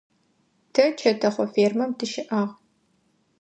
Тэ 0.73 0.83
чэтэхъо 0.99 1.45
фермэм 1.53 1.91
тыщыӏагъ. 1.97 2.51